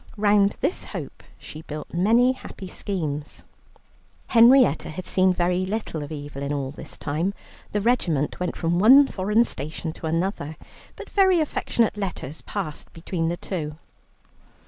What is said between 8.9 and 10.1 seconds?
foreign station to